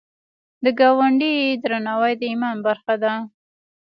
[0.63, 3.13] د ګاونډي درناوی د ایمان برخه ده